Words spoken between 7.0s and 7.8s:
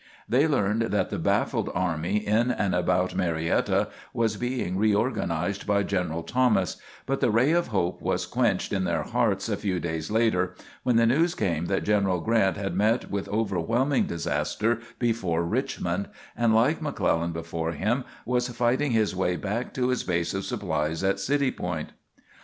but the ray of